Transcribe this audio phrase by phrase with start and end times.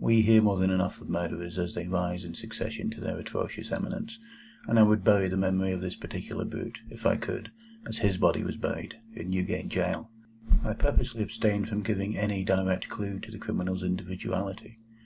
[0.00, 3.70] We hear more than enough of murderers as they rise in succession to their atrocious
[3.70, 4.18] eminence,
[4.66, 7.50] and I would bury the memory of this particular brute, if I could,
[7.86, 10.08] as his body was buried, in Newgate Jail.
[10.64, 14.78] I purposely abstain from giving any direct clue to the criminal's individuality.